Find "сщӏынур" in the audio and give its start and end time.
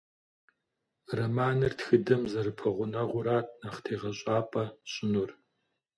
4.89-5.31